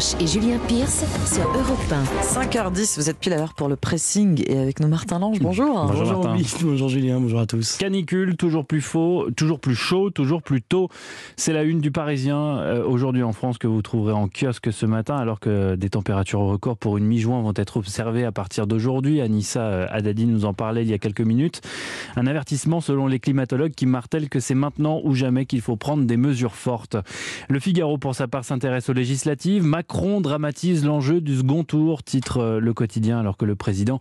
Roche 0.00 0.14
et 0.18 0.26
Julien 0.26 0.58
Pierce 0.66 1.04
sur 1.30 1.44
Europe 1.44 1.78
1. 1.90 2.04
5h10, 2.42 2.96
vous 2.96 3.10
êtes 3.10 3.18
pile 3.18 3.34
à 3.34 3.36
l'heure 3.36 3.52
pour 3.52 3.68
le 3.68 3.76
pressing 3.76 4.42
et 4.46 4.58
avec 4.58 4.80
nous 4.80 4.88
Martin 4.88 5.18
Lange, 5.18 5.40
bonjour. 5.40 5.92
Bonjour, 5.92 6.26
bonjour 6.62 6.88
Julien, 6.88 7.20
bonjour 7.20 7.40
à 7.40 7.44
tous. 7.44 7.76
Canicule, 7.76 8.36
toujours 8.38 8.64
plus 8.64 8.80
faux, 8.80 9.26
toujours 9.36 9.60
plus 9.60 9.74
chaud, 9.74 10.08
toujours 10.08 10.40
plus 10.40 10.62
tôt. 10.62 10.88
C'est 11.36 11.52
la 11.52 11.64
une 11.64 11.80
du 11.80 11.90
Parisien 11.90 12.38
euh, 12.38 12.82
aujourd'hui 12.82 13.22
en 13.22 13.32
France 13.32 13.58
que 13.58 13.66
vous 13.66 13.82
trouverez 13.82 14.14
en 14.14 14.26
kiosque 14.26 14.72
ce 14.72 14.86
matin 14.86 15.16
alors 15.16 15.38
que 15.38 15.74
des 15.74 15.90
températures 15.90 16.40
records 16.40 16.78
pour 16.78 16.96
une 16.96 17.04
mi-juin 17.04 17.42
vont 17.42 17.52
être 17.54 17.76
observées 17.76 18.24
à 18.24 18.32
partir 18.32 18.66
d'aujourd'hui. 18.66 19.20
Anissa 19.20 19.60
euh, 19.60 19.86
Haddadi 19.90 20.24
nous 20.24 20.46
en 20.46 20.54
parlait 20.54 20.82
il 20.82 20.88
y 20.88 20.94
a 20.94 20.98
quelques 20.98 21.20
minutes. 21.20 21.60
Un 22.16 22.26
avertissement 22.26 22.80
selon 22.80 23.06
les 23.06 23.20
climatologues 23.20 23.74
qui 23.74 23.84
martèlent 23.84 24.30
que 24.30 24.40
c'est 24.40 24.54
maintenant 24.54 25.02
ou 25.04 25.14
jamais 25.14 25.44
qu'il 25.44 25.60
faut 25.60 25.76
prendre 25.76 26.04
des 26.04 26.16
mesures 26.16 26.54
fortes. 26.54 26.96
Le 27.50 27.60
Figaro 27.60 27.98
pour 27.98 28.14
sa 28.14 28.28
part 28.28 28.46
s'intéresse 28.46 28.88
aux 28.88 28.94
législatives. 28.94 29.62
Macron 29.62 29.89
dramatise 30.20 30.84
l'enjeu 30.84 31.20
du 31.20 31.36
second 31.36 31.64
tour, 31.64 32.02
titre 32.02 32.38
euh, 32.38 32.60
le 32.60 32.72
quotidien, 32.72 33.18
alors 33.18 33.36
que 33.36 33.44
le 33.44 33.56
président 33.56 33.98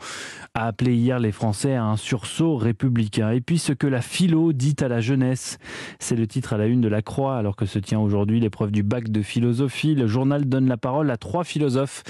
a 0.53 0.67
appelé 0.67 0.95
hier 0.95 1.19
les 1.19 1.31
Français 1.31 1.73
à 1.75 1.83
un 1.83 1.97
sursaut 1.97 2.57
républicain. 2.57 3.31
Et 3.31 3.41
puis 3.41 3.57
ce 3.57 3.73
que 3.73 3.87
la 3.87 4.01
philo 4.01 4.53
dit 4.53 4.75
à 4.81 4.87
la 4.87 5.01
jeunesse, 5.01 5.57
c'est 5.99 6.15
le 6.15 6.27
titre 6.27 6.53
à 6.53 6.57
la 6.57 6.67
une 6.67 6.81
de 6.81 6.87
la 6.87 7.01
Croix, 7.01 7.37
alors 7.37 7.55
que 7.55 7.65
se 7.65 7.79
tient 7.79 7.99
aujourd'hui 7.99 8.39
l'épreuve 8.39 8.71
du 8.71 8.83
bac 8.83 9.09
de 9.09 9.21
philosophie. 9.21 9.95
Le 9.95 10.07
journal 10.07 10.45
donne 10.45 10.67
la 10.67 10.77
parole 10.77 11.09
à 11.11 11.17
trois 11.17 11.43
philosophes 11.43 12.03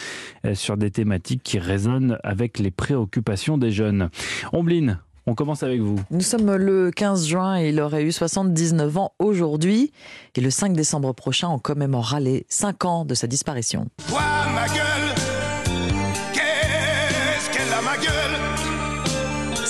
euh, 0.45 0.55
sur 0.55 0.77
des 0.77 0.91
thématiques 0.91 1.43
qui 1.43 1.59
résonnent 1.59 2.17
avec 2.23 2.59
les 2.59 2.71
préoccupations 2.71 3.57
des 3.57 3.71
jeunes. 3.71 4.09
Ombline, 4.51 4.99
on 5.29 5.35
commence 5.35 5.63
avec 5.63 5.79
vous. 5.79 5.95
Nous 6.09 6.21
sommes 6.21 6.55
le 6.55 6.91
15 6.91 7.27
juin 7.27 7.59
et 7.59 7.69
il 7.69 7.79
aurait 7.79 8.03
eu 8.03 8.11
79 8.11 8.97
ans 8.97 9.13
aujourd'hui. 9.19 9.91
Et 10.35 10.41
le 10.41 10.49
5 10.49 10.73
décembre 10.73 11.13
prochain, 11.13 11.49
on 11.49 11.59
commémorera 11.59 12.19
les 12.19 12.45
5 12.49 12.85
ans 12.85 13.05
de 13.05 13.13
sa 13.13 13.27
disparition. 13.27 13.87
ma 14.09 14.67
gueule 14.67 14.88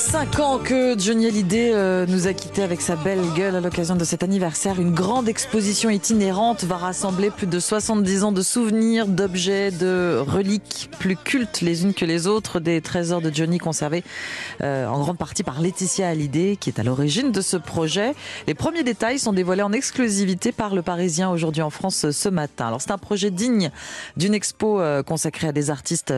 5 0.09 0.39
ans 0.39 0.57
que 0.57 0.97
Johnny 0.97 1.27
Hallyday 1.27 1.71
euh, 1.71 2.07
nous 2.07 2.25
a 2.25 2.33
quittés 2.33 2.63
avec 2.63 2.81
sa 2.81 2.95
belle 2.95 3.21
gueule 3.35 3.55
à 3.55 3.61
l'occasion 3.61 3.95
de 3.95 4.03
cet 4.03 4.23
anniversaire. 4.23 4.81
Une 4.81 4.95
grande 4.95 5.29
exposition 5.29 5.91
itinérante 5.91 6.63
va 6.63 6.77
rassembler 6.77 7.29
plus 7.29 7.45
de 7.45 7.59
70 7.59 8.23
ans 8.23 8.31
de 8.31 8.41
souvenirs, 8.41 9.05
d'objets, 9.05 9.69
de 9.69 10.19
reliques 10.19 10.89
plus 10.97 11.15
cultes 11.15 11.61
les 11.61 11.83
unes 11.83 11.93
que 11.93 12.05
les 12.05 12.25
autres, 12.25 12.59
des 12.59 12.81
trésors 12.81 13.21
de 13.21 13.31
Johnny 13.31 13.59
conservés 13.59 14.03
euh, 14.61 14.87
en 14.87 14.99
grande 14.99 15.19
partie 15.19 15.43
par 15.43 15.61
Laetitia 15.61 16.09
Hallyday 16.09 16.55
qui 16.55 16.71
est 16.71 16.79
à 16.79 16.83
l'origine 16.83 17.31
de 17.31 17.41
ce 17.41 17.57
projet. 17.57 18.15
Les 18.47 18.55
premiers 18.55 18.83
détails 18.83 19.19
sont 19.19 19.31
dévoilés 19.31 19.61
en 19.61 19.73
exclusivité 19.73 20.51
par 20.51 20.73
le 20.73 20.81
Parisien 20.81 21.29
aujourd'hui 21.29 21.61
en 21.61 21.69
France 21.69 22.09
ce 22.09 22.29
matin. 22.29 22.69
Alors 22.69 22.81
c'est 22.81 22.91
un 22.91 22.97
projet 22.97 23.29
digne 23.29 23.69
d'une 24.17 24.33
expo 24.33 24.81
euh, 24.81 25.03
consacrée 25.03 25.49
à 25.49 25.51
des 25.51 25.69
artistes 25.69 26.11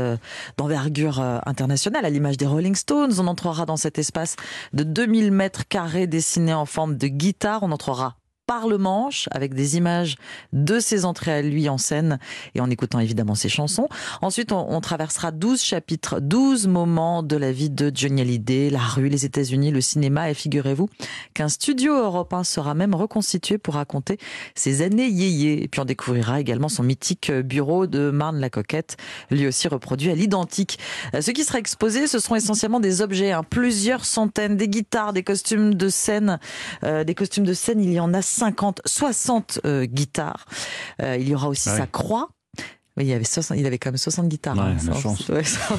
d'envergure 0.57 1.19
internationale, 1.45 2.05
à 2.05 2.09
l'image 2.09 2.37
des 2.37 2.47
Rolling 2.47 2.75
Stones. 2.75 3.15
On 3.19 3.27
entrera 3.27 3.65
dans 3.65 3.80
cet 3.81 3.99
espace 3.99 4.35
de 4.73 4.83
2000 4.83 5.31
mètres 5.31 5.67
carrés 5.67 6.07
dessiné 6.07 6.53
en 6.53 6.65
forme 6.65 6.97
de 6.97 7.07
guitare. 7.07 7.63
On 7.63 7.71
entrera 7.71 8.20
par 8.51 8.67
le 8.67 8.77
manche 8.77 9.29
avec 9.31 9.53
des 9.53 9.77
images 9.77 10.17
de 10.51 10.81
ses 10.81 11.05
entrées 11.05 11.31
à 11.31 11.41
lui 11.41 11.69
en 11.69 11.77
scène 11.77 12.19
et 12.53 12.59
en 12.59 12.69
écoutant 12.69 12.99
évidemment 12.99 13.33
ses 13.33 13.47
chansons. 13.47 13.87
Ensuite, 14.21 14.51
on, 14.51 14.81
traversera 14.81 15.31
12 15.31 15.63
chapitres, 15.63 16.19
12 16.19 16.67
moments 16.67 17.23
de 17.23 17.37
la 17.37 17.53
vie 17.53 17.69
de 17.69 17.89
Johnny 17.95 18.19
Hallyday, 18.19 18.69
la 18.69 18.79
rue, 18.79 19.07
les 19.07 19.23
États-Unis, 19.23 19.71
le 19.71 19.79
cinéma 19.79 20.29
et 20.29 20.33
figurez-vous 20.33 20.89
qu'un 21.33 21.47
studio 21.47 21.93
européen 21.93 22.43
sera 22.43 22.73
même 22.73 22.93
reconstitué 22.93 23.57
pour 23.57 23.75
raconter 23.75 24.17
ses 24.53 24.81
années 24.81 25.07
yéyé. 25.07 25.63
Et 25.63 25.69
puis 25.69 25.79
on 25.79 25.85
découvrira 25.85 26.41
également 26.41 26.67
son 26.67 26.83
mythique 26.83 27.31
bureau 27.31 27.87
de 27.87 28.11
Marne-la-Coquette, 28.11 28.97
lui 29.29 29.47
aussi 29.47 29.69
reproduit 29.69 30.11
à 30.11 30.15
l'identique. 30.15 30.77
Euh, 31.15 31.21
ce 31.21 31.31
qui 31.31 31.45
sera 31.45 31.57
exposé, 31.57 32.05
ce 32.05 32.19
seront 32.19 32.35
essentiellement 32.35 32.81
des 32.81 33.01
objets, 33.01 33.31
hein, 33.31 33.43
plusieurs 33.49 34.03
centaines, 34.03 34.57
des 34.57 34.67
guitares, 34.67 35.13
des 35.13 35.23
costumes 35.23 35.73
de 35.73 35.87
scène, 35.87 36.37
euh, 36.83 37.05
des 37.05 37.15
costumes 37.15 37.45
de 37.45 37.53
scène, 37.53 37.79
il 37.79 37.93
y 37.93 37.99
en 38.01 38.13
a 38.13 38.21
50, 38.41 38.81
60 38.85 39.59
euh, 39.65 39.85
guitares. 39.85 40.47
Euh, 40.99 41.15
il 41.19 41.29
y 41.29 41.35
aura 41.35 41.47
aussi 41.47 41.69
sa 41.69 41.85
croix. 41.85 42.29
il, 42.97 43.05
y 43.05 43.13
avait 43.13 43.23
60, 43.23 43.55
il 43.55 43.67
avait 43.67 43.77
quand 43.77 43.91
même 43.91 43.97
60 43.97 44.27
guitares. 44.27 44.55
Ouais, 44.55 44.63
hein, 44.63 44.99
chance. 44.99 45.29
Ouais, 45.29 45.43
ça, 45.43 45.77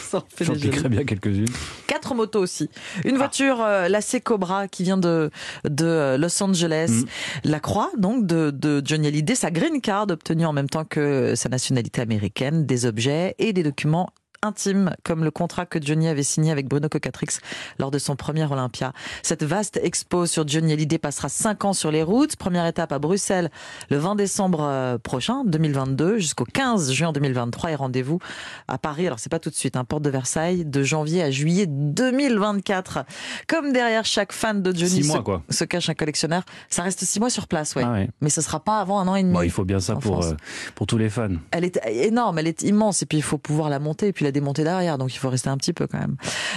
ça 0.00 0.24
J'en 0.40 0.54
piquerais 0.54 0.88
bien 0.88 1.04
quelques-unes. 1.04 1.46
Quatre 1.86 2.16
motos 2.16 2.40
aussi. 2.40 2.68
Une 3.04 3.14
ah. 3.14 3.18
voiture, 3.18 3.60
euh, 3.60 3.86
la 3.86 4.00
C 4.00 4.20
Cobra, 4.20 4.66
qui 4.66 4.82
vient 4.82 4.98
de, 4.98 5.30
de 5.62 6.16
Los 6.18 6.42
Angeles. 6.42 6.90
Mm. 6.90 7.04
La 7.44 7.60
croix, 7.60 7.92
donc, 7.96 8.26
de, 8.26 8.50
de 8.50 8.82
Johnny 8.84 9.06
Hallyday. 9.06 9.36
Sa 9.36 9.52
green 9.52 9.80
card, 9.80 10.06
obtenue 10.10 10.46
en 10.46 10.52
même 10.52 10.68
temps 10.68 10.84
que 10.84 11.34
sa 11.36 11.48
nationalité 11.48 12.00
américaine. 12.00 12.66
Des 12.66 12.86
objets 12.86 13.36
et 13.38 13.52
des 13.52 13.62
documents 13.62 14.10
intime, 14.42 14.94
comme 15.04 15.22
le 15.22 15.30
contrat 15.30 15.66
que 15.66 15.78
Johnny 15.82 16.08
avait 16.08 16.22
signé 16.22 16.50
avec 16.50 16.66
Bruno 16.66 16.88
Cocatrix 16.88 17.38
lors 17.78 17.90
de 17.90 17.98
son 17.98 18.16
premier 18.16 18.50
Olympia. 18.50 18.94
Cette 19.22 19.42
vaste 19.42 19.78
expo 19.82 20.24
sur 20.24 20.48
Johnny 20.48 20.72
Hallyday 20.72 20.96
passera 20.96 21.28
cinq 21.28 21.66
ans 21.66 21.74
sur 21.74 21.90
les 21.90 22.02
routes. 22.02 22.36
Première 22.36 22.66
étape 22.66 22.90
à 22.92 22.98
Bruxelles 22.98 23.50
le 23.90 23.98
20 23.98 24.14
décembre 24.14 24.62
euh, 24.62 24.96
prochain, 24.96 25.44
2022, 25.44 26.18
jusqu'au 26.18 26.44
15 26.44 26.92
juin 26.92 27.12
2023 27.12 27.72
et 27.72 27.74
rendez-vous 27.74 28.18
à 28.66 28.78
Paris. 28.78 29.06
Alors 29.06 29.18
c'est 29.18 29.30
pas 29.30 29.40
tout 29.40 29.50
de 29.50 29.54
suite, 29.54 29.76
un 29.76 29.80
hein, 29.80 29.84
porte 29.84 30.02
de 30.02 30.10
Versailles, 30.10 30.64
de 30.64 30.82
janvier 30.82 31.22
à 31.22 31.30
juillet 31.30 31.66
2024. 31.66 33.04
Comme 33.46 33.74
derrière 33.74 34.06
chaque 34.06 34.32
fan 34.32 34.62
de 34.62 34.74
Johnny 34.74 35.02
se, 35.50 35.64
cache 35.64 35.90
un 35.90 35.94
collectionneur, 35.94 36.44
ça 36.70 36.82
reste 36.82 37.04
six 37.04 37.20
mois 37.20 37.30
sur 37.30 37.46
place, 37.46 37.74
ouais. 37.74 37.84
Ah 37.84 38.10
Mais 38.22 38.30
ce 38.30 38.40
sera 38.40 38.60
pas 38.60 38.80
avant 38.80 39.00
un 39.00 39.08
an 39.08 39.16
et 39.16 39.22
demi. 39.22 39.36
il 39.44 39.50
faut 39.50 39.66
bien 39.66 39.80
ça 39.80 39.96
pour, 39.96 40.24
euh, 40.24 40.32
pour 40.74 40.86
tous 40.86 40.96
les 40.96 41.10
fans. 41.10 41.28
Elle 41.50 41.64
est 41.64 41.78
énorme, 41.86 42.38
elle 42.38 42.46
est 42.46 42.62
immense 42.62 43.02
et 43.02 43.06
puis 43.06 43.18
il 43.18 43.22
faut 43.22 43.38
pouvoir 43.38 43.68
la 43.68 43.78
monter 43.78 44.08
et 44.08 44.12
puis 44.14 44.29
démonter 44.32 44.64
derrière, 44.64 44.98
donc 44.98 45.14
il 45.14 45.18
faut 45.18 45.30
rester 45.30 45.48
un 45.48 45.56
petit 45.56 45.72
peu 45.72 45.86
quand 45.86 45.98
même. 45.98 46.16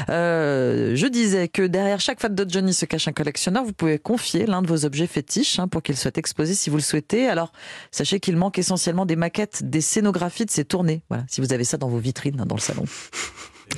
Euh, 0.10 0.96
je 0.96 1.08
disais 1.08 1.48
que 1.48 1.64
derrière 1.64 2.00
chaque 2.00 2.20
fan 2.20 2.34
de 2.34 2.46
Johnny 2.50 2.74
se 2.74 2.86
cache 2.86 3.08
un 3.08 3.12
collectionneur. 3.12 3.64
Vous 3.64 3.74
pouvez 3.74 4.00
confier 4.00 4.46
l'un 4.46 4.62
de 4.62 4.68
vos 4.68 4.86
objets 4.86 5.08
fétiches 5.08 5.60
hein, 5.60 5.68
pour 5.68 5.82
qu'il 5.82 5.98
soit 5.98 6.18
exposé 6.18 6.54
si 6.54 6.70
vous 6.70 6.78
le 6.78 6.82
souhaitez. 6.82 7.28
Alors 7.28 7.52
sachez 7.92 8.20
qu'il 8.20 8.38
manque 8.38 8.58
essentiellement 8.60 9.06
des 9.06 9.16
maquettes, 9.16 9.70
des 9.70 9.82
scénographies 9.82 10.46
de 10.46 10.52
ces 10.52 10.66
tournées. 10.66 11.04
Voilà, 11.10 11.24
si 11.28 11.42
vous 11.42 11.54
avez 11.54 11.64
ça 11.64 11.78
dans 11.78 11.90
vos 11.90 12.00
vitrines 12.00 12.40
hein, 12.40 12.46
dans 12.46 12.56
le 12.56 12.62
salon. 12.62 12.86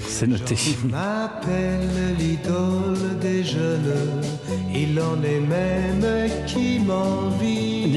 C'est 0.07 0.27
noté. 0.27 0.55
m'appelle 0.85 2.15
l'idole 2.17 3.19
des 3.21 3.43
jeunes, 3.43 4.21
il 4.73 4.99
en 4.99 5.21
est 5.23 5.39
même 5.39 6.29
qui 6.45 6.79
m'envie. 6.79 7.24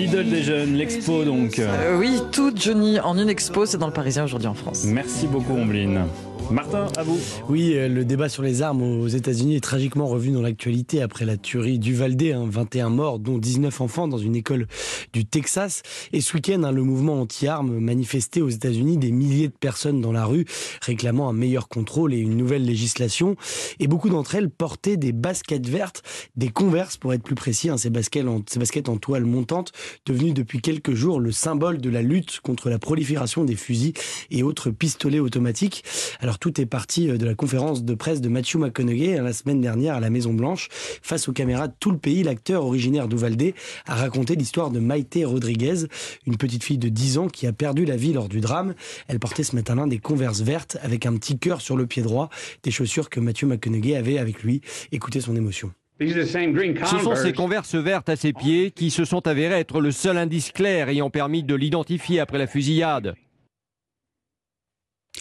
L'idole 0.08 0.30
des 0.30 0.42
jeunes, 0.42 0.72
l'expo 0.72 1.22
donc. 1.22 1.58
Euh, 1.58 1.98
oui, 1.98 2.18
tout 2.32 2.50
Johnny 2.56 2.98
en 2.98 3.18
une 3.18 3.28
expo, 3.28 3.66
c'est 3.66 3.76
dans 3.76 3.88
le 3.88 3.92
Parisien 3.92 4.24
aujourd'hui 4.24 4.48
en 4.48 4.54
France. 4.54 4.84
Merci 4.84 5.26
beaucoup 5.26 5.52
Ombline. 5.52 6.06
Martin, 6.50 6.86
à 6.96 7.02
vous. 7.02 7.18
Oui, 7.50 7.74
euh, 7.74 7.88
le 7.88 8.06
débat 8.06 8.30
sur 8.30 8.42
les 8.42 8.62
armes 8.62 8.80
aux 8.80 9.06
États-Unis 9.06 9.56
est 9.56 9.60
tragiquement 9.60 10.06
revu 10.06 10.30
dans 10.30 10.40
l'actualité 10.40 11.02
après 11.02 11.26
la 11.26 11.36
tuerie 11.36 11.78
du 11.78 11.94
Valdé, 11.94 12.34
21 12.34 12.88
morts, 12.88 13.18
dont 13.18 13.36
19 13.36 13.82
enfants 13.82 14.08
dans 14.08 14.16
une 14.16 14.34
école 14.34 14.66
du 15.12 15.26
Texas. 15.26 15.82
Et 16.14 16.22
ce 16.22 16.34
week-end, 16.34 16.62
hein, 16.62 16.72
le 16.72 16.82
mouvement 16.82 17.20
anti-armes 17.20 17.78
manifestait 17.78 18.40
aux 18.40 18.48
États-Unis 18.48 18.96
des 18.96 19.12
milliers 19.12 19.48
de 19.48 19.52
personnes 19.52 20.00
dans 20.00 20.12
la 20.12 20.24
rue 20.24 20.46
réclamant 20.80 21.28
un 21.28 21.34
meilleur 21.34 21.68
contrôle 21.68 22.14
et 22.14 22.18
une 22.18 22.36
nouvelle 22.36 22.64
législation. 22.64 23.36
Et 23.78 23.86
beaucoup 23.86 24.08
d'entre 24.08 24.34
elles 24.34 24.50
portaient 24.50 24.96
des 24.96 25.12
baskets 25.12 25.68
vertes, 25.68 26.02
des 26.36 26.48
converses 26.48 26.96
pour 26.96 27.12
être 27.12 27.22
plus 27.22 27.34
précis, 27.34 27.68
hein, 27.68 27.76
ces, 27.76 27.90
baskets 27.90 28.26
en, 28.26 28.42
ces 28.48 28.58
baskets 28.58 28.88
en 28.88 28.96
toile 28.96 29.26
montante, 29.26 29.72
devenues 30.06 30.32
depuis 30.32 30.62
quelques 30.62 30.94
jours 30.94 31.20
le 31.20 31.30
symbole 31.30 31.78
de 31.78 31.90
la 31.90 32.00
lutte 32.00 32.40
contre 32.40 32.70
la 32.70 32.78
prolifération 32.78 33.44
des 33.44 33.56
fusils 33.56 33.92
et 34.30 34.42
autres 34.42 34.70
pistolets 34.70 35.20
automatiques. 35.20 35.84
Alors 36.20 36.37
tout 36.38 36.60
est 36.60 36.66
parti 36.66 37.10
euh, 37.10 37.16
de 37.16 37.26
la 37.26 37.34
conférence 37.34 37.84
de 37.84 37.94
presse 37.94 38.20
de 38.20 38.28
Matthew 38.28 38.56
McConaughey 38.56 39.18
hein, 39.18 39.22
la 39.22 39.32
semaine 39.32 39.60
dernière 39.60 39.94
à 39.94 40.00
la 40.00 40.10
Maison 40.10 40.32
Blanche. 40.32 40.68
Face 40.70 41.28
aux 41.28 41.32
caméras 41.32 41.68
de 41.68 41.74
tout 41.78 41.90
le 41.90 41.98
pays, 41.98 42.22
l'acteur 42.22 42.64
originaire 42.64 43.08
d'Uvalde 43.08 43.52
a 43.86 43.94
raconté 43.94 44.36
l'histoire 44.36 44.70
de 44.70 44.80
Maite 44.80 45.18
Rodriguez, 45.24 45.86
une 46.26 46.36
petite 46.36 46.64
fille 46.64 46.78
de 46.78 46.88
10 46.88 47.18
ans 47.18 47.28
qui 47.28 47.46
a 47.46 47.52
perdu 47.52 47.84
la 47.84 47.96
vie 47.96 48.12
lors 48.12 48.28
du 48.28 48.40
drame. 48.40 48.74
Elle 49.08 49.18
portait 49.18 49.44
ce 49.44 49.56
matin-là 49.56 49.86
des 49.86 49.98
converses 49.98 50.40
vertes 50.40 50.78
avec 50.82 51.06
un 51.06 51.16
petit 51.16 51.38
cœur 51.38 51.60
sur 51.60 51.76
le 51.76 51.86
pied 51.86 52.02
droit, 52.02 52.30
des 52.62 52.70
chaussures 52.70 53.10
que 53.10 53.20
Matthew 53.20 53.44
McConaughey 53.44 53.96
avait 53.96 54.18
avec 54.18 54.42
lui. 54.42 54.60
Écoutez 54.92 55.20
son 55.20 55.36
émotion. 55.36 55.72
Ce 56.00 56.98
sont 57.02 57.16
ces 57.16 57.32
converses 57.32 57.74
vertes 57.74 58.08
à 58.08 58.14
ses 58.14 58.32
pieds 58.32 58.70
qui 58.70 58.90
se 58.90 59.04
sont 59.04 59.26
avérées 59.26 59.58
être 59.58 59.80
le 59.80 59.90
seul 59.90 60.16
indice 60.16 60.52
clair 60.52 60.88
ayant 60.88 61.10
permis 61.10 61.42
de 61.42 61.56
l'identifier 61.56 62.20
après 62.20 62.38
la 62.38 62.46
fusillade. 62.46 63.14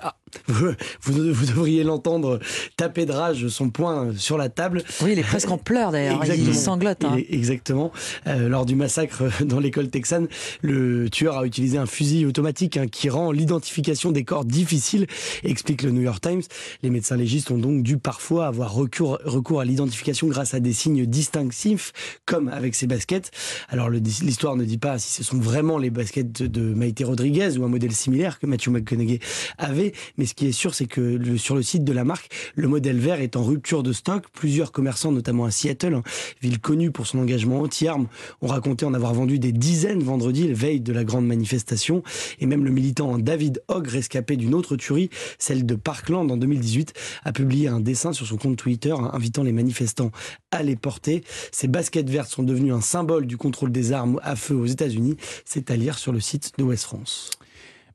Ah, 0.01 0.16
vous, 0.48 0.74
vous, 1.01 1.45
devriez 1.45 1.84
l'entendre 1.84 2.39
taper 2.75 3.06
de 3.06 3.12
rage 3.12 3.48
son 3.48 3.69
poing 3.69 4.12
sur 4.16 4.38
la 4.38 4.50
table. 4.50 4.84
Oui, 5.01 5.13
il 5.13 5.19
est 5.19 5.24
presque 5.24 5.50
en 5.50 5.57
pleurs 5.57 5.92
d'ailleurs, 5.92 6.24
il 6.25 6.56
sanglote. 6.56 7.04
Hein. 7.04 7.18
Exactement. 7.30 7.92
Euh, 8.28 8.48
lors 8.48 8.66
du 8.66 8.75
massacre 8.75 9.24
dans 9.44 9.60
l'école 9.60 9.89
texane, 9.89 10.28
le 10.62 11.10
tueur 11.10 11.38
a 11.38 11.45
utilisé 11.45 11.78
un 11.78 11.86
fusil 11.86 12.25
automatique 12.25 12.78
hein, 12.78 12.88
qui 12.88 13.10
rend 13.10 13.31
l'identification 13.31 14.12
des 14.12 14.24
corps 14.24 14.45
difficile, 14.45 15.07
explique 15.44 15.81
le 15.81 15.92
New 15.92 16.01
York 16.01 16.22
Times. 16.22 16.44
Les 16.83 16.90
médecins 16.90 17.18
légistes 17.18 17.50
ont 17.50 17.57
donc 17.57 17.81
dû 17.81 17.98
parfois 17.98 18.48
avoir 18.48 18.74
recours, 18.74 19.19
recours 19.24 19.62
à 19.62 19.66
l'identification 19.66 20.28
grâce 20.28 20.54
à 20.54 20.60
des 20.60 20.74
signes 20.74 21.06
distinctifs, 21.06 22.19
comme 22.25 22.50
avec 22.50 22.75
ces 22.75 22.88
baskets. 22.88 23.31
Alors 23.69 23.90
l'histoire 23.90 24.56
ne 24.56 24.66
dit 24.66 24.78
pas 24.78 25.00
si 25.00 25.12
ce 25.12 25.24
sont 25.24 25.40
vraiment 25.40 25.78
les 25.78 25.90
baskets 25.90 26.44
de 26.44 26.74
Maïté 26.74 27.04
Rodriguez 27.04 27.57
ou 27.57 27.63
un 27.63 27.69
modèle 27.69 27.94
similaire 27.94 28.40
que 28.40 28.45
Matthew 28.45 28.69
McConaughey 28.69 29.19
avait, 29.57 29.77
mais 30.18 30.26
ce 30.26 30.34
qui 30.34 30.48
est 30.48 30.52
sûr, 30.52 30.74
c'est 30.74 30.88
que 30.88 31.38
sur 31.38 31.56
le 31.56 31.62
site 31.62 31.84
de 31.84 31.94
la 31.94 32.04
marque, 32.04 32.30
le 32.56 32.68
modèle 32.68 32.98
vert 32.98 33.22
est 33.22 33.36
en 33.36 33.44
rupture 33.44 33.84
de 33.84 33.94
stock. 33.94 34.26
Plusieurs 34.34 34.72
commerçants, 34.72 35.12
notamment 35.12 35.46
à 35.46 35.52
Seattle, 35.52 35.96
hein, 35.96 36.04
ville 36.42 36.60
connue 36.60 36.92
pour 36.92 37.08
son 37.08 37.20
engagement 37.20 37.62
anti-armes, 37.62 38.08
ont 38.42 38.48
raconté 38.48 38.86
en 38.86 38.94
avoir 38.94 39.14
vendu 39.14 39.40
des 39.40 39.52
dizaines 39.52 40.04
vendredi, 40.04 40.48
le 40.48 40.54
veille 40.54 40.82
de 40.82 40.94
la 40.94 41.04
grande 41.04 41.26
manifestation. 41.26 42.04
Et 42.40 42.46
même 42.46 42.66
le 42.66 42.72
militant 42.72 43.18
David 43.18 43.62
Hogg, 43.68 43.88
rescapé 43.88 44.36
d'une 44.36 44.54
autre 44.54 44.76
tuerie, 44.76 45.10
celle 45.40 45.66
de 45.66 45.76
Parkland 45.76 46.30
en 46.32 46.38
2018, 46.38 46.94
a 47.24 47.32
publié 47.32 47.68
un 47.68 47.80
dessin 47.80 48.14
sur 48.14 48.28
son 48.28 48.38
compte 48.38 48.58
Twitter 48.58 48.92
hein, 48.92 49.12
invitant 49.14 49.44
les 49.44 49.52
manifestants 49.52 50.12
à 50.52 50.64
les 50.64 50.76
porter. 50.76 51.24
Ces 51.52 51.68
baskets 51.68 52.10
vertes 52.10 52.30
sont 52.30 52.44
devenues 52.44 52.74
un 52.74 52.82
symbole 52.82 53.26
du 53.26 53.38
contrôle 53.38 53.72
des 53.72 53.92
armes 53.92 54.20
à 54.24 54.36
feu 54.36 54.56
aux 54.56 54.66
États-Unis. 54.66 55.18
C'est 55.46 55.72
à 55.72 55.76
lire 55.76 55.98
sur 55.98 56.12
le 56.12 56.20
site 56.20 56.54
de 56.58 56.64
West 56.64 56.84
France. 56.84 57.32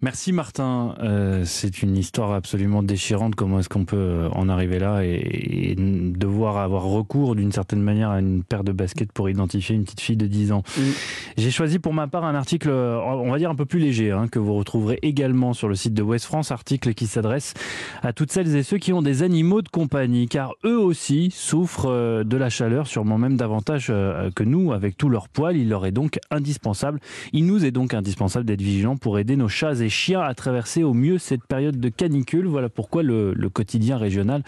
Merci 0.04 0.32
Martin. 0.32 0.96
Euh, 1.00 1.44
c'est 1.44 1.81
une 1.84 1.96
histoire 1.96 2.32
absolument 2.32 2.82
déchirante. 2.82 3.37
Comment 3.37 3.60
est-ce 3.60 3.69
qu'on 3.69 3.84
peut 3.84 3.96
euh, 3.96 4.28
en 4.32 4.49
arriver 4.49 4.81
là 4.81 5.04
et, 5.04 5.76
devoir 5.78 6.56
avoir 6.56 6.82
recours 6.82 7.37
d'une 7.37 7.52
certaine 7.52 7.81
manière 7.81 8.10
à 8.10 8.19
une 8.19 8.43
paire 8.43 8.64
de 8.64 8.72
baskets 8.72 9.12
pour 9.12 9.31
identifier 9.31 9.76
une 9.76 9.84
petite 9.84 10.00
fille 10.00 10.16
de 10.16 10.26
10 10.26 10.50
ans. 10.50 10.64
J'ai 11.37 11.52
choisi 11.52 11.78
pour 11.78 11.94
ma 11.94 12.08
part 12.08 12.25
un 12.25 12.34
article, 12.34 12.69
euh, 12.69 12.99
on 13.00 13.31
va 13.31 13.38
dire 13.38 13.49
un 13.49 13.54
peu 13.54 13.64
plus 13.64 13.78
léger, 13.78 14.10
hein, 14.10 14.26
que 14.26 14.40
vous 14.40 14.54
retrouverez 14.54 14.99
également 15.02 15.52
sur 15.52 15.69
le 15.69 15.76
site 15.76 15.94
de 15.94 16.02
West 16.02 16.25
France, 16.25 16.50
article 16.50 16.94
qui 16.94 17.06
s'adresse 17.06 17.55
à 18.02 18.12
toutes 18.12 18.32
celles 18.32 18.56
et 18.56 18.64
ceux 18.64 18.78
qui 18.78 18.93
ont 18.93 19.02
des 19.02 19.22
animaux 19.22 19.62
de 19.62 19.69
compagnie, 19.69 20.26
car 20.26 20.55
eux 20.64 20.78
aussi 20.78 21.31
souffrent 21.32 22.25
de 22.25 22.37
la 22.37 22.50
chaleur, 22.50 22.88
sûrement 22.88 23.19
même 23.19 23.37
davantage 23.37 23.87
que 23.87 24.43
nous, 24.43 24.72
avec 24.72 24.96
tout 24.96 25.08
leur 25.08 25.28
poil. 25.28 25.56
Il 25.56 25.69
leur 25.69 25.87
est 25.87 25.93
donc 25.93 26.19
indispensable, 26.32 26.98
il 27.32 27.46
nous 27.46 27.64
est 27.64 27.70
donc 27.70 27.94
indispensable 27.94 28.44
d'être 28.44 28.62
vigilants 28.62 28.96
pour 28.96 29.20
aider 29.20 29.37
nos 29.37 29.48
chats 29.48 29.81
et 29.81 29.91
chiens 29.92 30.22
à 30.22 30.34
traverser 30.34 30.82
au 30.82 30.94
mieux 30.94 31.18
cette 31.18 31.44
période 31.44 31.78
de 31.78 31.88
canicule. 31.88 32.46
Voilà 32.46 32.68
pourquoi 32.68 33.02
le, 33.02 33.34
quotidien 33.52 33.98
régional 33.98 34.42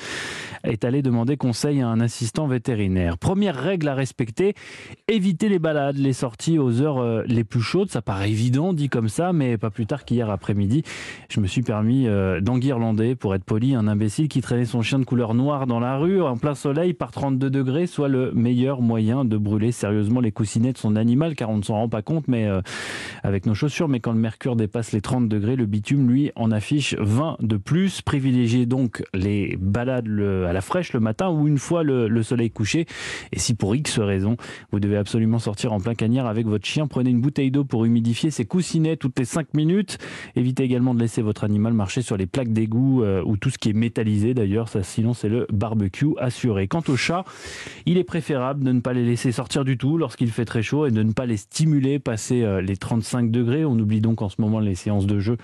est 0.65 0.85
allé 0.85 1.03
demander 1.03 1.37
conseil 1.37 1.83
à 1.83 1.89
un 1.89 2.01
assistant 2.01 2.47
vétérinaire. 2.47 3.19
Première 3.19 3.55
règle 3.55 3.87
à 3.89 3.95
respecter, 3.95 4.55
éviter 5.09 5.49
les 5.49 5.59
balades, 5.59 5.99
les 5.99 6.15
sorties 6.15 6.59
aux 6.59 6.81
heures 6.81 6.99
euh, 6.99 7.23
les 7.27 7.45
plus 7.45 7.61
chaudes. 7.61 7.91
Ça 7.91 8.01
paraît 8.01 8.31
évident 8.31 8.73
dit 8.73 8.89
comme 8.89 9.09
ça, 9.09 9.33
mais 9.33 9.59
pas 9.59 9.71
plus 9.71 9.87
tard 9.87 10.05
qu'hier 10.05 10.31
après-midi, 10.31 10.83
je 11.29 11.41
me 11.41 11.47
suis 11.47 11.63
permis 11.63 12.09
euh, 12.09 12.41
d'enguirlander, 12.41 13.15
pour 13.15 13.35
être 13.35 13.45
poli, 13.45 13.75
un 13.75 13.87
imbécile 13.87 14.29
qui 14.29 14.41
traînait 14.41 14.65
son 14.65 14.81
chien 14.81 14.99
de 14.99 15.05
couleur 15.05 15.35
noire 15.35 15.67
dans 15.67 15.81
la 15.81 15.99
rue 15.99 16.23
en 16.23 16.37
plein 16.39 16.55
soleil 16.55 16.95
par 16.95 17.13
32 17.13 17.51
degrés, 17.51 17.87
soit 17.87 18.09
le 18.09 18.33
meilleur 18.33 18.81
moyen 18.81 19.25
de 19.25 19.37
brûler 19.37 19.73
sérieusement 19.73 20.21
les 20.21 20.33
coussinets 20.33 20.73
de 20.73 20.79
son 20.79 20.97
animal, 20.97 21.35
car 21.35 21.51
on 21.51 21.59
ne 21.59 21.63
s'en 21.63 21.75
rend 21.75 21.89
pas 21.89 22.03
compte, 22.03 22.27
mais 22.27 22.47
euh, 22.47 22.63
avec 23.23 23.45
nos 23.47 23.55
chaussures, 23.55 23.89
mais 23.89 24.01
quand 24.01 24.13
le 24.13 24.19
mercure 24.19 24.57
dépasse 24.57 24.93
les 24.93 25.01
30 25.01 25.29
degrés, 25.29 25.34
le 25.39 25.67
bitume, 25.67 26.09
lui, 26.09 26.31
en 26.37 26.51
affiche 26.51 26.95
20 26.99 27.37
de 27.41 27.57
plus. 27.57 28.03
Privilégiez 28.03 28.67
donc 28.67 29.03
les 29.15 29.57
balades 29.61 30.09
à 30.09 30.53
la 30.53 30.61
fraîche 30.61 30.93
le 30.93 31.01
matin 31.01 31.31
ou 31.31 31.47
une 31.49 31.59
fois 31.59 31.83
le, 31.83 32.23
soleil 32.23 32.51
couché. 32.51 32.87
Et 33.33 33.39
si 33.39 33.55
pour 33.55 33.77
X 33.77 33.99
raison, 33.99 34.37
vous 34.73 34.81
devez 34.81 34.97
absolument 34.97 35.39
sortir 35.39 35.73
en 35.73 35.81
plein 35.81 35.95
cagnard 35.95 36.27
avec 36.27 36.47
votre 36.47 36.67
chien, 36.67 36.87
prenez 36.87 37.11
une 37.11 37.21
bouteille 37.21 37.51
d'eau 37.51 37.65
pour 37.65 37.85
humidifier 37.85 38.31
ses 38.31 38.45
coussinets 38.45 38.97
toutes 38.97 39.19
les 39.19 39.25
5 39.25 39.55
minutes. 39.55 39.99
Évitez 40.37 40.65
également 40.65 40.95
de 40.95 41.01
laisser 41.01 41.23
votre 41.23 41.45
animal 41.45 41.73
marcher 41.73 42.03
sur 42.03 42.17
les 42.17 42.27
plaques 42.27 42.53
d'égout 42.53 43.03
euh, 43.03 43.23
ou 43.25 43.37
tout 43.37 43.51
ce 43.51 43.59
qui 43.59 43.71
est 43.71 43.75
métallisé 43.75 44.35
d'ailleurs, 44.35 44.69
sinon 44.83 45.15
c'est 45.15 45.29
le 45.29 45.47
barbecue 45.53 46.15
assuré. 46.19 46.69
Quant 46.69 46.83
aux 46.89 46.97
chats, 46.97 47.25
il 47.87 47.99
est 47.99 48.05
préférable 48.05 48.65
de 48.65 48.73
ne 48.73 48.81
pas 48.81 48.93
les 48.93 49.05
laisser 49.05 49.33
sortir 49.33 49.65
du 49.65 49.77
tout 49.77 49.99
lorsqu'il 49.99 50.31
fait 50.31 50.45
très 50.45 50.63
chaud 50.63 50.87
et 50.87 50.91
de 50.91 51.03
ne 51.03 51.13
pas 51.13 51.27
les 51.27 51.37
stimuler 51.37 51.99
passer 51.99 52.43
euh, 52.43 52.61
les 52.61 52.77
35 52.77 53.31
degrés. 53.31 53.65
On 53.65 53.79
oublie 53.79 54.01
donc 54.01 54.23
en 54.23 54.29
ce 54.29 54.41
moment 54.41 54.61
les 54.61 54.75
séances 54.75 55.07
de 55.07 55.19
jeu 55.25 55.37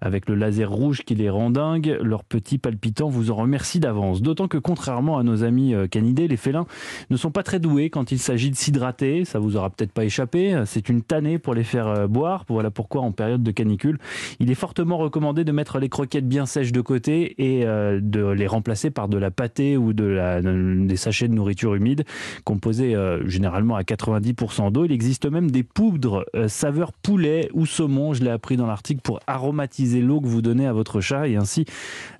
avec 0.00 0.28
le 0.28 0.34
laser 0.34 0.70
rouge 0.70 1.02
qui 1.02 1.14
les 1.14 1.30
rend 1.30 1.50
dingues. 1.50 1.98
Leurs 2.02 2.24
petits 2.24 2.58
palpitants 2.58 3.08
vous 3.08 3.30
en 3.30 3.36
remercient 3.36 3.78
d'avance. 3.78 4.22
D'autant 4.22 4.48
que 4.48 4.58
contrairement 4.58 5.18
à 5.18 5.22
nos 5.22 5.44
amis 5.44 5.74
euh, 5.74 5.86
canidés, 5.86 6.26
les 6.26 6.36
félins 6.36 6.66
ne 7.10 7.16
sont 7.16 7.30
pas 7.30 7.42
très 7.42 7.60
doués 7.60 7.90
quand 7.90 8.10
il 8.10 8.18
s'agit 8.18 8.50
de 8.50 8.56
s'hydrater. 8.56 9.24
Ça 9.24 9.38
vous 9.38 9.56
aura 9.56 9.70
peut-être 9.70 9.92
pas 9.92 10.04
échappé. 10.04 10.62
C'est 10.66 10.88
une 10.88 11.02
tannée 11.02 11.38
pour 11.38 11.54
les 11.54 11.62
faire 11.62 11.86
euh, 11.86 12.06
boire. 12.06 12.44
Voilà 12.48 12.70
pourquoi 12.70 13.02
en 13.02 13.12
période 13.12 13.42
de 13.42 13.50
canicule, 13.50 13.98
il 14.40 14.50
est 14.50 14.54
fortement 14.54 14.96
recommandé 14.96 15.44
de 15.44 15.52
mettre 15.52 15.78
les 15.78 15.88
croquettes 15.88 16.28
bien 16.28 16.46
sèches 16.46 16.72
de 16.72 16.80
côté 16.80 17.34
et 17.38 17.66
euh, 17.66 18.00
de 18.02 18.26
les 18.26 18.46
remplacer 18.46 18.90
par 18.90 19.08
de 19.08 19.18
la 19.18 19.30
pâtée 19.30 19.76
ou 19.76 19.92
des 19.92 20.96
sachets 20.96 21.28
de 21.28 21.34
nourriture 21.34 21.74
humide 21.74 22.04
composés 22.44 22.96
généralement 23.26 23.76
à 23.76 23.82
90% 23.82 24.72
d'eau. 24.72 24.84
Il 24.84 24.92
existe 24.92 25.26
même 25.26 25.50
des 25.50 25.62
poudres 25.62 26.24
saveur 26.48 26.92
poulet 26.92 27.48
ou 27.52 27.66
saumon, 27.66 28.14
je 28.14 28.24
l'ai 28.24 28.30
appris 28.30 28.56
dans 28.56 28.66
l'article, 28.66 29.00
pour 29.02 29.20
aromatiser 29.26 30.00
l'eau 30.00 30.20
que 30.20 30.26
vous 30.26 30.42
donnez 30.42 30.66
à 30.66 30.72
votre 30.72 31.00
chat 31.00 31.28
et 31.28 31.36
ainsi 31.36 31.64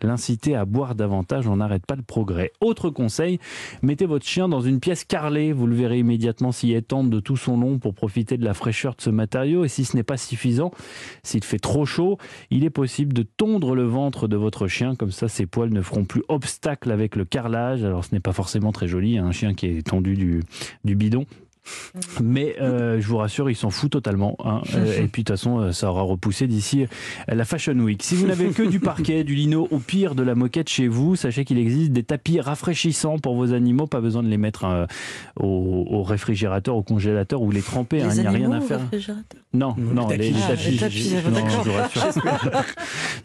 l'inciter 0.02 0.54
à 0.54 0.64
boire 0.64 0.94
davantage. 0.94 1.46
On 1.46 1.56
n'arrête 1.56 1.86
pas 1.86 1.96
le 1.96 2.02
progrès. 2.02 2.52
Autre 2.60 2.90
conseil, 2.90 3.38
mettez 3.82 4.06
votre 4.06 4.26
chien 4.26 4.48
dans 4.48 4.60
une 4.60 4.80
pièce 4.80 5.04
carrelée. 5.04 5.52
Vous 5.52 5.66
le 5.66 5.74
verrez 5.74 5.98
immédiatement 5.98 6.52
s'y 6.52 6.72
étendre 6.72 7.10
de 7.10 7.20
tout 7.20 7.36
son 7.36 7.58
long 7.58 7.78
pour 7.78 7.94
profiter 7.94 8.36
de 8.36 8.44
la 8.44 8.54
fraîcheur 8.54 8.94
de 8.94 9.02
ce 9.02 9.10
matériau. 9.10 9.64
Et 9.64 9.68
si 9.68 9.84
ce 9.84 9.96
n'est 9.96 10.02
pas 10.02 10.16
suffisant, 10.16 10.70
s'il 11.22 11.44
fait 11.44 11.58
trop 11.58 11.86
chaud, 11.86 12.18
il 12.50 12.64
est 12.64 12.70
possible 12.70 13.12
de 13.12 13.22
tondre 13.22 13.74
le 13.74 13.84
ventre 13.84 14.28
de 14.28 14.36
votre 14.36 14.66
chien. 14.66 14.94
Comme 14.94 15.12
ça, 15.12 15.28
ses 15.28 15.46
poils 15.46 15.72
ne 15.72 15.82
feront 15.82 16.04
plus 16.04 16.22
obstacle 16.28 16.90
avec 16.90 17.16
le 17.16 17.24
carrelage. 17.24 17.84
Alors 17.84 18.04
ce 18.04 18.14
n'est 18.14 18.20
pas 18.20 18.32
forcément 18.32 18.72
très 18.72 18.88
joli, 18.88 19.18
hein, 19.18 19.26
un 19.26 19.32
chien 19.32 19.54
qui 19.54 19.66
est 19.66 19.86
tondu 19.86 20.14
du, 20.14 20.42
du 20.84 20.94
bidon. 20.94 21.26
Mais 22.22 22.56
euh, 22.60 23.00
je 23.00 23.06
vous 23.06 23.16
rassure, 23.16 23.50
ils 23.50 23.56
s'en 23.56 23.70
foutent 23.70 23.92
totalement. 23.92 24.36
Hein. 24.44 24.62
Euh, 24.76 25.04
et 25.04 25.08
puis 25.08 25.22
de 25.22 25.28
toute 25.28 25.38
façon, 25.38 25.60
euh, 25.60 25.72
ça 25.72 25.88
aura 25.90 26.02
repoussé 26.02 26.46
d'ici 26.46 26.86
la 27.28 27.44
Fashion 27.46 27.72
Week. 27.78 28.02
Si 28.02 28.14
vous 28.14 28.26
n'avez 28.26 28.50
que 28.50 28.62
du 28.62 28.78
parquet, 28.78 29.24
du 29.24 29.34
lino, 29.34 29.68
au 29.70 29.78
pire 29.78 30.14
de 30.14 30.22
la 30.22 30.34
moquette 30.34 30.68
chez 30.68 30.86
vous, 30.86 31.16
sachez 31.16 31.44
qu'il 31.46 31.56
existe 31.56 31.92
des 31.92 32.02
tapis 32.02 32.40
rafraîchissants 32.40 33.18
pour 33.18 33.36
vos 33.36 33.54
animaux. 33.54 33.86
Pas 33.86 34.00
besoin 34.00 34.22
de 34.22 34.28
les 34.28 34.36
mettre 34.36 34.86
au, 35.36 36.02
réfrigérateur, 36.02 36.76
au 36.76 36.82
congélateur 36.82 37.40
ou 37.40 37.50
les 37.50 37.62
tremper. 37.62 38.02
Hein. 38.02 38.10
Il 38.14 38.20
n'y 38.20 38.26
a 38.26 38.30
rien 38.30 38.52
à 38.52 38.60
faire. 38.60 38.80
Non, 39.56 39.74
non, 39.78 40.08
les, 40.08 40.32
tapis. 40.32 40.78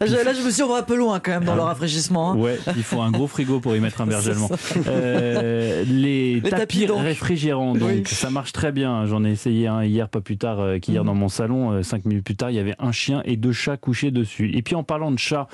Là, 0.00 0.06
je 0.32 0.42
me 0.44 0.50
suis 0.50 0.62
un 0.62 0.82
peu 0.82 0.96
loin 0.96 1.20
quand 1.20 1.32
même 1.32 1.44
dans 1.44 1.54
le 1.54 1.60
rafraîchissement. 1.62 2.32
Hein. 2.32 2.36
Ouais, 2.36 2.58
il 2.76 2.82
faut 2.82 3.00
un 3.00 3.10
gros 3.10 3.26
frigo 3.26 3.60
pour 3.60 3.76
y 3.76 3.80
mettre 3.80 4.00
un 4.00 4.06
berger 4.08 4.30
allemand. 4.32 4.48
les, 5.86 6.42
tapis, 6.48 6.86
réfrigérants, 6.86 7.74
donc 7.74 8.08
ça 8.08 8.30
marche 8.30 8.52
très 8.52 8.72
bien. 8.72 9.06
J'en 9.06 9.24
ai 9.24 9.30
essayé 9.30 9.66
un 9.68 9.84
hier, 9.84 10.08
pas 10.08 10.20
plus 10.20 10.36
tard 10.36 10.60
euh, 10.60 10.78
qu'hier, 10.78 11.04
dans 11.04 11.14
mhm. 11.14 11.20
mon 11.20 11.28
salon. 11.28 11.72
Euh, 11.72 11.82
cinq 11.82 12.04
minutes 12.04 12.24
plus 12.24 12.36
tard, 12.36 12.50
il 12.50 12.56
y 12.56 12.60
avait 12.60 12.74
un 12.78 12.92
chien 12.92 13.22
et 13.24 13.36
deux 13.36 13.52
chats 13.52 13.76
couchés 13.76 14.10
dessus. 14.10 14.50
Et 14.54 14.62
puis 14.62 14.74
en 14.74 14.82
parlant 14.82 15.10
de 15.10 15.18
chat, 15.18 15.48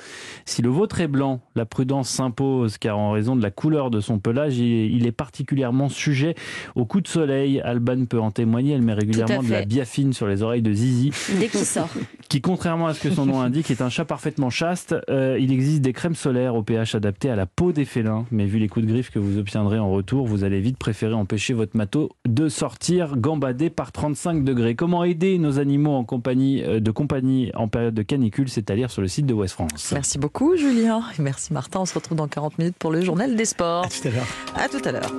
si 0.45 0.61
le 0.61 0.69
vôtre 0.69 1.01
est 1.01 1.07
blanc, 1.07 1.41
la 1.55 1.65
prudence 1.65 2.09
s'impose 2.09 2.77
car 2.77 2.97
en 2.97 3.11
raison 3.11 3.35
de 3.35 3.43
la 3.43 3.51
couleur 3.51 3.91
de 3.91 3.99
son 3.99 4.19
pelage, 4.19 4.57
il 4.57 5.05
est 5.05 5.11
particulièrement 5.11 5.89
sujet 5.89 6.35
aux 6.75 6.85
coups 6.85 7.03
de 7.03 7.09
soleil. 7.09 7.61
Alban 7.61 8.05
peut 8.05 8.19
en 8.19 8.31
témoigner. 8.31 8.73
Elle 8.73 8.81
met 8.81 8.93
régulièrement 8.93 9.43
de 9.43 9.51
la 9.51 9.65
biafine 9.65 10.13
sur 10.13 10.27
les 10.27 10.43
oreilles 10.43 10.61
de 10.61 10.68
Zizi. 10.73 11.11
Dès 11.39 11.47
qu'il 11.47 11.65
sort. 11.65 11.89
Qui, 12.29 12.41
contrairement 12.41 12.87
à 12.87 12.93
ce 12.93 13.01
que 13.01 13.11
son 13.11 13.25
nom 13.25 13.41
indique, 13.41 13.71
est 13.71 13.81
un 13.81 13.89
chat 13.89 14.05
parfaitement 14.05 14.49
chaste. 14.49 14.95
Euh, 15.09 15.37
il 15.39 15.51
existe 15.51 15.81
des 15.81 15.93
crèmes 15.93 16.15
solaires 16.15 16.55
au 16.55 16.63
pH 16.63 16.95
adapté 16.95 17.29
à 17.29 17.35
la 17.35 17.45
peau 17.45 17.71
des 17.71 17.85
félins. 17.85 18.25
Mais 18.31 18.45
vu 18.45 18.59
les 18.59 18.67
coups 18.67 18.85
de 18.85 18.91
griffe 18.91 19.09
que 19.09 19.19
vous 19.19 19.37
obtiendrez 19.37 19.79
en 19.79 19.89
retour, 19.89 20.27
vous 20.27 20.43
allez 20.43 20.61
vite 20.61 20.77
préférer 20.77 21.13
empêcher 21.13 21.53
votre 21.53 21.75
matos 21.75 22.09
de 22.27 22.49
sortir 22.49 23.17
gambadé 23.17 23.69
par 23.69 23.91
35 23.91 24.43
degrés. 24.43 24.75
Comment 24.75 25.03
aider 25.03 25.37
nos 25.37 25.59
animaux 25.59 25.93
en 25.93 26.03
compagnie, 26.03 26.63
euh, 26.63 26.79
de 26.79 26.91
compagnie 26.91 27.51
en 27.55 27.67
période 27.67 27.93
de 27.93 28.03
canicule 28.03 28.49
C'est 28.49 28.69
à 28.69 28.75
dire 28.75 28.91
sur 28.91 29.01
le 29.01 29.07
site 29.07 29.25
de 29.25 29.33
West 29.33 29.53
France. 29.55 29.91
Merci 29.93 30.19
beaucoup 30.19 30.55
Julien. 30.55 31.01
Merci 31.17 31.53
Martin. 31.53 31.79
On 31.81 31.85
se 31.85 31.93
retrouve 31.93 32.17
dans 32.17 32.27
40 32.27 32.59
minutes 32.59 32.75
pour 32.77 32.91
le 32.91 33.01
journal 33.01 33.35
des 33.35 33.45
sports. 33.45 33.85
À 33.85 33.89
tout 33.89 34.07
à 34.07 34.11
l'heure. 34.11 34.27
À 34.55 34.67
tout 34.69 34.81
à 34.85 34.91
l'heure. 34.91 35.11